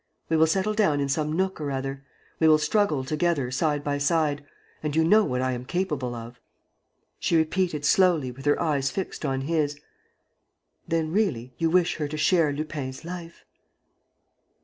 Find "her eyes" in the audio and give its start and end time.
8.45-8.89